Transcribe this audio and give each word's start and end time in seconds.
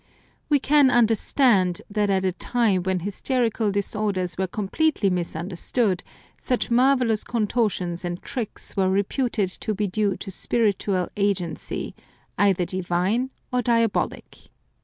We 0.49 0.57
can 0.59 0.89
understand 0.89 1.83
that 1.87 2.09
at 2.09 2.23
a 2.23 2.31
time 2.31 2.81
when 2.81 3.01
hysteri 3.01 3.53
cal 3.53 3.69
disorders 3.69 4.35
were 4.35 4.47
completely 4.47 5.11
misunderstood, 5.11 6.01
such 6.39 6.71
marvellous 6.71 7.23
contortions 7.23 8.03
and 8.03 8.19
tricks 8.19 8.75
were 8.75 8.89
reputed 8.89 9.49
to 9.49 9.75
be 9.75 9.85
due 9.85 10.17
to 10.17 10.31
spiritual 10.31 11.09
agency, 11.15 11.93
either 12.35 12.65
divine 12.65 13.29
or 13.53 13.61
diabolic. 13.61 14.49